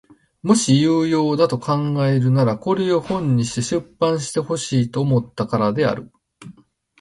[0.41, 1.75] もし有用だと考
[2.07, 6.11] えるならこれを本にして出版してほしいと思ったからである。